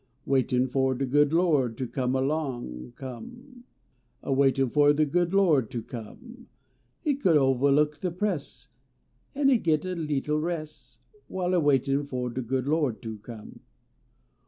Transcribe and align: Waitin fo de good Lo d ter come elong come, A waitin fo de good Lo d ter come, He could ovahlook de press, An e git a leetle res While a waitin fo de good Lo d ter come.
Waitin 0.25 0.67
fo 0.67 0.95
de 0.95 1.05
good 1.05 1.31
Lo 1.31 1.67
d 1.67 1.75
ter 1.75 1.85
come 1.85 2.15
elong 2.15 2.91
come, 2.95 3.65
A 4.23 4.33
waitin 4.33 4.67
fo 4.67 4.91
de 4.91 5.05
good 5.05 5.31
Lo 5.31 5.61
d 5.61 5.67
ter 5.69 5.81
come, 5.83 6.47
He 7.01 7.13
could 7.13 7.35
ovahlook 7.37 7.99
de 7.99 8.09
press, 8.09 8.69
An 9.35 9.51
e 9.51 9.59
git 9.59 9.85
a 9.85 9.93
leetle 9.93 10.39
res 10.41 10.97
While 11.27 11.53
a 11.53 11.59
waitin 11.59 12.03
fo 12.03 12.29
de 12.29 12.41
good 12.41 12.67
Lo 12.67 12.89
d 12.89 12.97
ter 12.99 13.17
come. 13.21 13.59